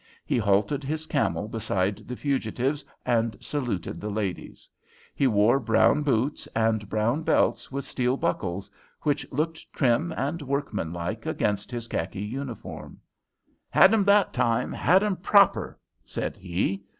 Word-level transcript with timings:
He 0.25 0.39
halted 0.39 0.83
his 0.83 1.05
camel 1.05 1.47
beside 1.47 1.97
the 2.07 2.15
fugitives 2.15 2.83
and 3.05 3.37
saluted 3.39 4.01
the 4.01 4.09
ladies. 4.09 4.67
He 5.13 5.27
wore 5.27 5.59
brown 5.59 6.01
boots 6.01 6.47
and 6.55 6.89
brown 6.89 7.21
belts 7.21 7.71
with 7.71 7.85
steel 7.85 8.17
buckles, 8.17 8.71
which 9.03 9.31
looked 9.31 9.71
trim 9.71 10.11
and 10.17 10.41
workmanlike 10.41 11.27
against 11.27 11.69
his 11.69 11.87
kharki 11.87 12.27
uniform. 12.27 12.97
"Had 13.69 13.93
'em 13.93 14.03
that 14.05 14.33
time 14.33 14.73
had 14.73 15.03
'em 15.03 15.17
proper!" 15.17 15.77
said 16.03 16.35
he. 16.35 16.83